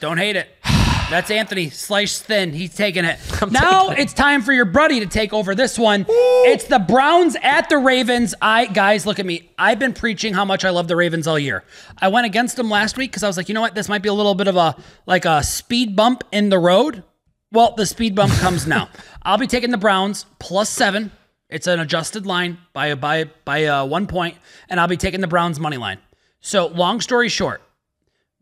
[0.00, 0.48] Don't hate it.
[0.64, 2.52] That's Anthony sliced thin.
[2.52, 3.20] He's taking it.
[3.52, 6.06] now it's time for your buddy to take over this one.
[6.08, 8.34] It's the Browns at the Ravens.
[8.42, 9.52] I guys, look at me.
[9.56, 11.62] I've been preaching how much I love the Ravens all year.
[11.98, 13.76] I went against them last week because I was like, you know what?
[13.76, 14.74] This might be a little bit of a
[15.06, 17.04] like a speed bump in the road.
[17.52, 18.88] Well, the speed bump comes now.
[19.22, 21.12] I'll be taking the Browns plus seven.
[21.48, 24.36] It's an adjusted line by by by uh, one point,
[24.68, 25.98] and I'll be taking the Browns money line.
[26.40, 27.62] So, long story short,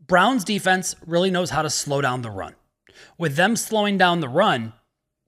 [0.05, 2.55] Browns defense really knows how to slow down the run.
[3.17, 4.73] With them slowing down the run,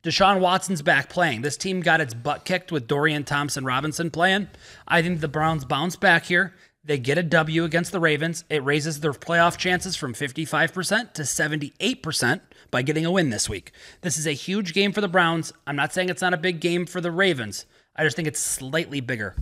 [0.03, 1.41] Deshaun Watson's back playing.
[1.41, 4.47] This team got its butt kicked with Dorian Thompson Robinson playing.
[4.87, 6.53] I think the Browns bounce back here.
[6.83, 8.45] They get a W against the Ravens.
[8.49, 13.71] It raises their playoff chances from 55% to 78% by getting a win this week.
[14.01, 15.51] This is a huge game for the Browns.
[15.67, 17.65] I'm not saying it's not a big game for the Ravens.
[17.95, 19.35] I just think it's slightly bigger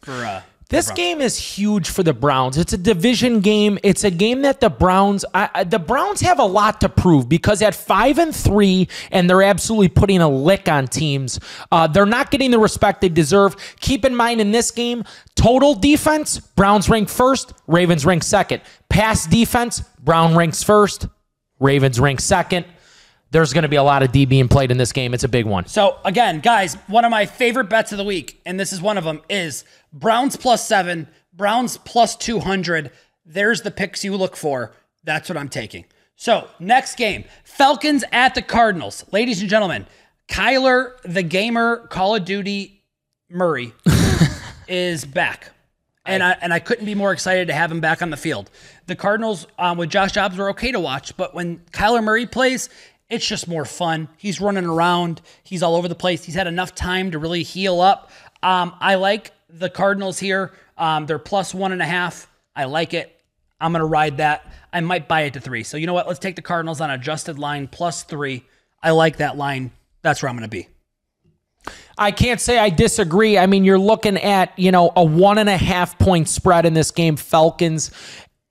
[0.00, 2.58] for uh This game is huge for the Browns.
[2.58, 3.78] It's a division game.
[3.82, 7.26] It's a game that the Browns, I, I- the Browns have a lot to prove
[7.26, 11.40] because at five and three, and they're absolutely putting a lick on teams.
[11.72, 13.56] Uh, they're not getting the respect they deserve.
[13.80, 15.04] Keep in mind in this game,
[15.36, 18.60] total defense, Browns rank first, Ravens rank second.
[18.90, 21.06] Pass defense, Brown ranks first,
[21.60, 22.66] Ravens rank second.
[23.30, 25.12] There's going to be a lot of D being played in this game.
[25.12, 25.66] It's a big one.
[25.66, 28.96] So again, guys, one of my favorite bets of the week, and this is one
[28.96, 32.90] of them, is Browns plus seven, Browns plus two hundred.
[33.24, 34.72] There's the picks you look for.
[35.04, 35.84] That's what I'm taking.
[36.16, 39.86] So next game, Falcons at the Cardinals, ladies and gentlemen.
[40.28, 42.82] Kyler, the gamer, Call of Duty,
[43.30, 43.72] Murray
[44.68, 45.50] is back.
[46.04, 48.50] And I, and I couldn't be more excited to have him back on the field.
[48.86, 52.70] The Cardinals um, with Josh Dobbs were okay to watch, but when Kyler Murray plays,
[53.10, 54.08] it's just more fun.
[54.16, 56.24] He's running around, he's all over the place.
[56.24, 58.10] He's had enough time to really heal up.
[58.42, 60.52] Um, I like the Cardinals here.
[60.76, 62.28] Um, they're plus one and a half.
[62.54, 63.14] I like it.
[63.60, 64.46] I'm going to ride that.
[64.72, 65.64] I might buy it to three.
[65.64, 66.06] So you know what?
[66.06, 68.44] Let's take the Cardinals on adjusted line plus three.
[68.82, 69.72] I like that line.
[70.02, 70.68] That's where I'm going to be.
[71.98, 73.36] I can't say I disagree.
[73.36, 76.74] I mean, you're looking at, you know, a one and a half point spread in
[76.74, 77.90] this game, Falcons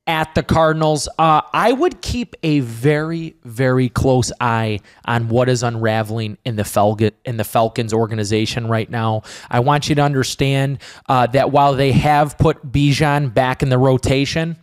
[0.07, 1.07] at the Cardinals.
[1.19, 6.63] Uh, I would keep a very, very close eye on what is unraveling in the
[6.63, 9.23] Falcon in the Falcons organization right now.
[9.49, 13.77] I want you to understand uh, that while they have put Bijan back in the
[13.77, 14.57] rotation,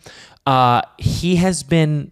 [0.47, 2.11] uh, he has been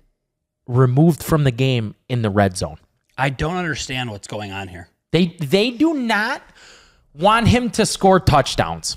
[0.66, 2.77] removed from the game in the red zone.
[3.16, 4.88] I don't understand what's going on here.
[5.11, 6.42] They they do not
[7.14, 8.97] want him to score touchdowns.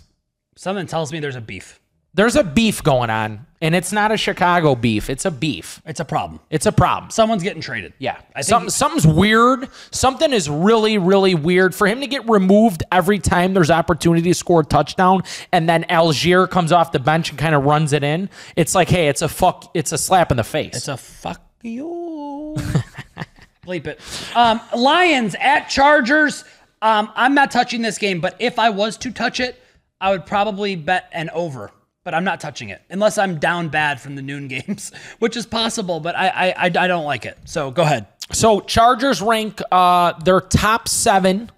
[0.56, 1.80] Something tells me there's a beef.
[2.16, 5.10] There's a beef going on, and it's not a Chicago beef.
[5.10, 5.82] It's a beef.
[5.86, 6.40] It's a problem.
[6.50, 7.12] It's a problem.
[7.12, 7.92] Someone's getting traded.
[8.00, 9.68] Yeah, I think Some, something's weird.
[9.92, 14.34] Something is really, really weird for him to get removed every time there's opportunity to
[14.34, 18.02] score a touchdown, and then Allgeier comes off the bench and kind of runs it
[18.04, 18.30] in.
[18.56, 19.72] It's like, hey, it's a fuck.
[19.74, 20.74] It's a slap in the face.
[20.74, 22.56] it's a fuck you.
[23.66, 24.00] Bleep it.
[24.34, 26.46] Um, Lions at Chargers.
[26.82, 29.62] Um, I'm not touching this game, but if I was to touch it,
[30.00, 31.72] I would probably bet an over.
[32.06, 35.46] But I'm not touching it unless I'm down bad from the noon games, which is
[35.46, 36.00] possible.
[36.00, 37.38] But I I, I, I don't like it.
[37.44, 38.08] So go ahead.
[38.32, 41.52] So Chargers rank uh their top seven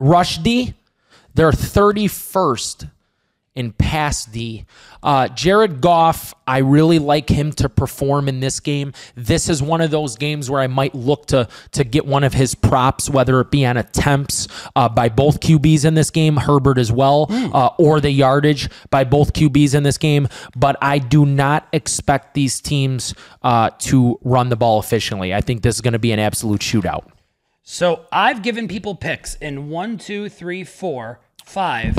[0.00, 0.74] rush D.
[1.34, 2.90] They're 31st
[3.54, 4.64] in pass D.
[5.02, 8.92] Uh, Jared Goff, I really like him to perform in this game.
[9.16, 12.32] This is one of those games where I might look to to get one of
[12.32, 16.78] his props, whether it be on attempts uh, by both QBs in this game, Herbert
[16.78, 20.28] as well, uh, or the yardage by both QBs in this game.
[20.56, 25.34] But I do not expect these teams uh, to run the ball efficiently.
[25.34, 27.10] I think this is going to be an absolute shootout.
[27.62, 31.96] So I've given people picks in one, two, three, four, five,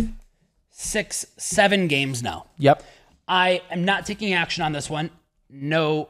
[0.82, 2.46] six, seven games now.
[2.58, 2.84] Yep.
[3.28, 5.10] I am not taking action on this one.
[5.50, 6.10] No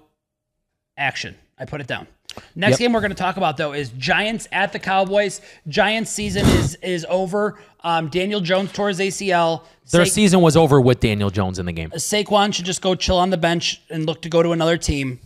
[0.98, 1.36] action.
[1.60, 2.08] I put it down.
[2.56, 2.80] Next Yep.
[2.80, 5.42] game we're going to talk about though is Giants at the Cowboys.
[5.68, 7.60] Giants season is is over.
[7.84, 9.64] Um, Daniel Jones tore his ACL.
[9.92, 11.90] Their Sa- season was over with Daniel Jones in the game.
[11.92, 15.20] Saquon should just go chill on the bench and look to go to another team.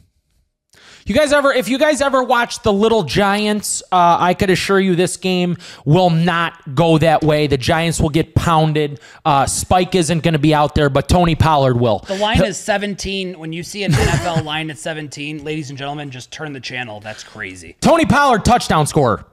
[1.07, 4.79] You guys ever, if you guys ever watch the Little Giants, uh, I could assure
[4.79, 7.45] you this game will not go that way.
[7.45, 8.99] The Giants will get pounded.
[9.23, 11.99] Uh, Spike isn't going to be out there, but Tony Pollard will.
[11.99, 13.37] The line is 17.
[13.37, 16.99] When you see an NFL line at 17, ladies and gentlemen, just turn the channel.
[17.01, 17.75] That's crazy.
[17.81, 19.27] Tony Pollard touchdown scorer.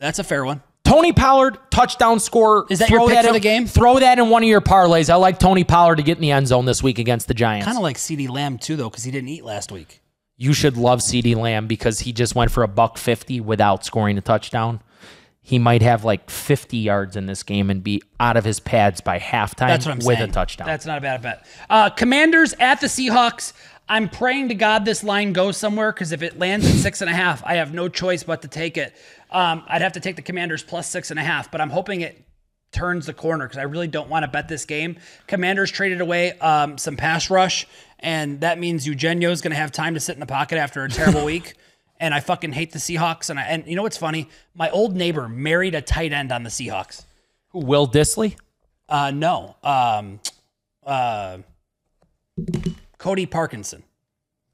[0.00, 0.62] That's a fair one.
[0.84, 2.66] Tony Pollard touchdown score.
[2.68, 3.66] Is that your Throw pick for in- the game?
[3.66, 5.08] Throw that in one of your parlays.
[5.08, 7.64] I like Tony Pollard to get in the end zone this week against the Giants.
[7.64, 9.99] Kind of like CeeDee Lamb too, though, because he didn't eat last week.
[10.40, 14.16] You should love CeeDee Lamb because he just went for a buck 50 without scoring
[14.16, 14.80] a touchdown.
[15.42, 19.02] He might have like 50 yards in this game and be out of his pads
[19.02, 20.30] by halftime That's what I'm with saying.
[20.30, 20.66] a touchdown.
[20.66, 21.46] That's not a bad bet.
[21.68, 23.52] Uh, commanders at the Seahawks.
[23.86, 27.10] I'm praying to God this line goes somewhere because if it lands at six and
[27.10, 28.96] a half, I have no choice but to take it.
[29.30, 32.00] Um, I'd have to take the Commanders plus six and a half, but I'm hoping
[32.00, 32.24] it
[32.72, 34.96] turns the corner because I really don't want to bet this game.
[35.26, 37.66] Commanders traded away um, some pass rush,
[38.00, 40.88] and that means Eugenio's going to have time to sit in the pocket after a
[40.88, 41.54] terrible week.
[41.98, 43.30] and I fucking hate the Seahawks.
[43.30, 44.28] And I, and you know what's funny?
[44.54, 47.04] My old neighbor married a tight end on the Seahawks.
[47.52, 48.36] Will Dissly?
[48.88, 50.18] Uh, no, um,
[50.84, 51.38] uh,
[52.98, 53.82] Colby Parkinson.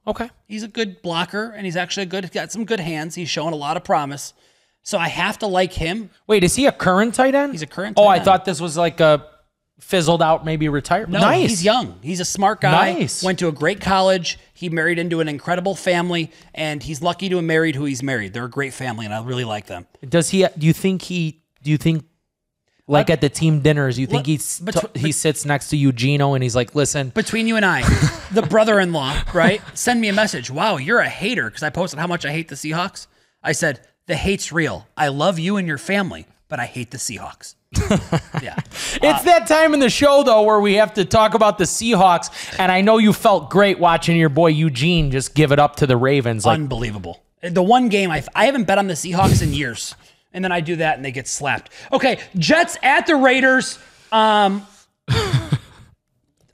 [0.07, 0.31] Okay.
[0.47, 2.31] He's a good blocker, and he's actually a good.
[2.33, 3.15] Got some good hands.
[3.15, 4.35] He's showing a lot of promise.
[4.83, 6.11] So I have to like him.
[6.29, 7.53] Wait, is he a current tight end?
[7.53, 8.25] He's a current Oh, I end.
[8.25, 9.27] thought this was like a
[9.81, 11.09] fizzled out, maybe retired.
[11.09, 11.51] No, nice.
[11.51, 11.99] he's young.
[12.03, 12.95] He's a smart guy.
[12.95, 13.23] Nice.
[13.23, 14.39] Went to a great college.
[14.55, 18.33] He married into an incredible family, and he's lucky to have married who he's married.
[18.33, 19.87] They're a great family, and I really like them.
[20.07, 20.47] Does he?
[20.57, 21.43] Do you think he?
[21.63, 22.05] Do you think?
[22.89, 25.71] Like uh, at the team dinners, you think he's he betw- t- he sits next
[25.71, 27.83] to Eugenio and he's like, "Listen, Between you and I,
[28.33, 29.61] the brother-in-law, right?
[29.75, 30.53] Send me a message.
[30.53, 33.09] Wow, you're a hater because I posted how much I hate the Seahawks.
[33.43, 34.87] I said the hate's real.
[34.97, 37.57] I love you and your family, but I hate the Seahawks.
[38.43, 38.57] yeah.
[39.03, 42.31] It's that time in the show though where we have to talk about the Seahawks,
[42.59, 45.87] and I know you felt great watching your boy Eugene just give it up to
[45.87, 46.45] the Ravens.
[46.47, 47.23] Like, Unbelievable.
[47.43, 49.95] The one game I I haven't bet on the Seahawks in years,
[50.33, 51.71] and then I do that and they get slapped.
[51.93, 53.79] Okay, Jets at the Raiders.
[54.13, 54.67] Um,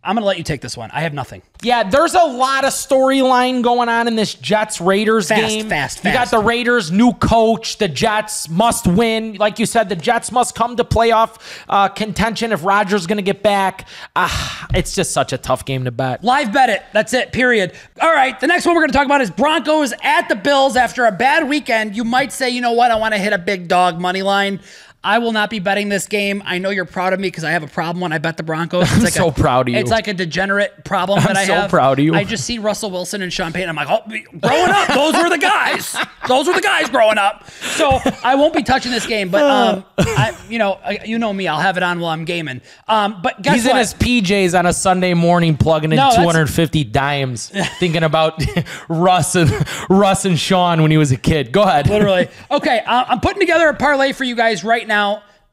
[0.04, 0.90] I'm gonna let you take this one.
[0.92, 1.42] I have nothing.
[1.62, 5.68] yeah, there's a lot of storyline going on in this Jets Raiders Fast, game.
[5.68, 7.78] fast, You got the Raiders, new coach.
[7.78, 9.34] The Jets must win.
[9.34, 11.38] Like you said, the Jets must come to playoff
[11.68, 13.86] uh, contention if Rodgers going to get back.
[14.16, 16.24] Ah, it's just such a tough game to bet.
[16.24, 16.82] Live bet it.
[16.92, 17.32] That's it.
[17.32, 17.72] Period.
[18.00, 18.38] All right.
[18.40, 21.12] The next one we're going to talk about is Broncos at the Bills after a
[21.12, 21.94] bad weekend.
[21.96, 22.90] You might say, you know what?
[22.90, 24.60] I want to hit a big dog money line.
[25.04, 26.42] I will not be betting this game.
[26.46, 28.42] I know you're proud of me because I have a problem when I bet the
[28.44, 28.82] Broncos.
[28.84, 29.80] It's I'm like so a, proud of you.
[29.80, 31.70] It's like a degenerate problem that I so have.
[31.70, 32.14] proud of you.
[32.14, 33.68] I just see Russell Wilson and Sean Payton.
[33.68, 34.02] I'm like, oh,
[34.40, 35.96] growing up, those were the guys.
[36.28, 37.50] Those were the guys growing up.
[37.50, 41.48] So I won't be touching this game, but um, I, you know, you know me.
[41.48, 42.60] I'll have it on while I'm gaming.
[42.86, 43.72] Um, but guess He's what?
[43.72, 47.48] in his PJs on a Sunday morning, plugging in No, 250 dimes,
[47.80, 48.40] thinking about
[48.88, 49.50] Russ and
[49.90, 51.50] Russ and Sean when he was a kid.
[51.50, 51.88] Go ahead.
[51.88, 52.28] literally.
[52.52, 54.91] Okay, I'm putting together a parlay for you guys right now,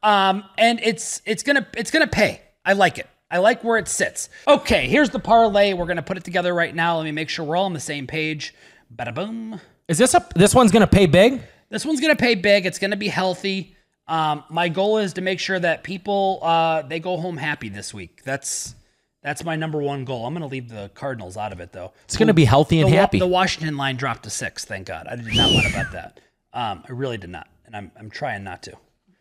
[0.02, 2.40] um, and it's it's gonna it's gonna pay.
[2.64, 3.08] I like it.
[3.30, 4.28] I like where it sits.
[4.48, 5.72] Okay, here's the parlay.
[5.72, 6.96] We're gonna put it together right now.
[6.96, 8.54] Let me make sure we're all on the same page.
[8.94, 9.60] Bada boom.
[9.88, 11.40] Is this a this one's gonna pay big?
[11.68, 12.66] This one's gonna pay big.
[12.66, 13.76] It's gonna be healthy.
[14.08, 17.94] Um, my goal is to make sure that people uh, they go home happy this
[17.94, 18.22] week.
[18.24, 18.74] That's
[19.22, 20.26] that's my number one goal.
[20.26, 21.92] I'm gonna leave the Cardinals out of it though.
[22.04, 23.18] It's gonna be healthy and the, happy.
[23.18, 24.64] The Washington line dropped to six.
[24.64, 25.06] Thank God.
[25.08, 26.20] I did not want to bet that.
[26.52, 28.72] Um, I really did not, and I'm I'm trying not to.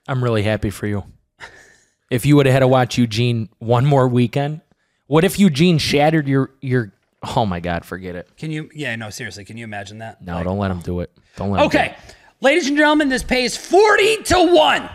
[0.09, 1.03] I'm really happy for you.
[2.09, 4.61] If you would have had to watch Eugene one more weekend,
[5.05, 6.91] what if Eugene shattered your your?
[7.35, 8.27] Oh my God, forget it.
[8.37, 8.69] Can you?
[8.73, 9.45] Yeah, no, seriously.
[9.45, 10.21] Can you imagine that?
[10.21, 11.11] No, don't let him do it.
[11.35, 11.69] Don't let him.
[11.69, 12.15] do Okay, it.
[12.41, 14.89] ladies and gentlemen, this pays forty to one.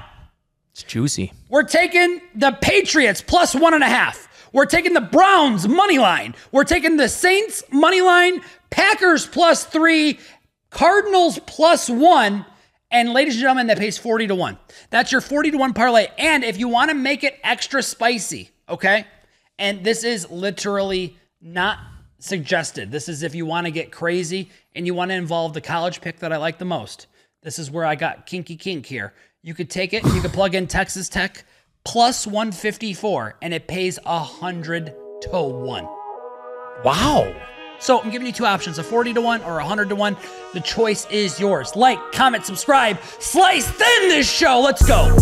[0.73, 1.33] it's juicy.
[1.49, 4.29] We're taking the Patriots plus one and a half.
[4.53, 6.35] We're taking the Browns money line.
[6.51, 10.19] We're taking the Saints money line, Packers plus three,
[10.71, 12.45] Cardinals plus one.
[12.95, 14.57] And ladies and gentlemen, that pays 40 to 1.
[14.91, 16.07] That's your 40 to 1 parlay.
[16.17, 19.05] And if you want to make it extra spicy, okay?
[19.59, 21.79] And this is literally not
[22.21, 22.93] suggested.
[22.93, 26.03] This is if you want to get crazy and you want to involve the college
[26.03, 27.09] pick that I like the most.
[27.43, 29.13] This is where I got kinky kink here.
[29.43, 31.45] You could take it, you could plug in Texas Tech
[31.85, 35.85] plus 154, and it pays 100 to 1.
[36.85, 37.54] Wow.
[37.79, 40.17] So I'm giving you two options, a 40 to 1 or a 100 to 1.
[40.53, 41.77] The choice is yours.
[41.77, 44.61] Like, comment, subscribe, slice thin this show.
[44.61, 45.15] Let's go.